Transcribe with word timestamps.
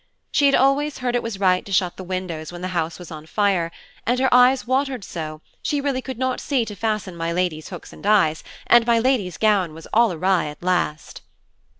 She 0.31 0.47
had 0.47 0.55
always 0.55 0.97
heard 0.97 1.13
it 1.15 1.21
was 1.21 1.39
right 1.39 1.63
to 1.63 1.71
shut 1.71 1.95
the 1.95 2.03
windows 2.03 2.51
when 2.51 2.61
the 2.61 2.69
house 2.73 2.97
was 2.97 3.11
on 3.11 3.27
fire; 3.27 3.71
and 4.03 4.19
her 4.19 4.33
eyes 4.33 4.65
watered 4.65 5.03
so, 5.03 5.41
she 5.61 5.79
really 5.79 6.01
could 6.01 6.17
not 6.17 6.39
see 6.39 6.65
to 6.65 6.75
fasten 6.75 7.13
mylady's 7.15 7.69
hooks 7.69 7.93
and 7.93 8.03
eyes, 8.03 8.43
and 8.65 8.87
mylady's 8.87 9.37
gown 9.37 9.75
was 9.75 9.85
all 9.93 10.11
awry 10.11 10.45
at 10.47 10.63
last. 10.63 11.21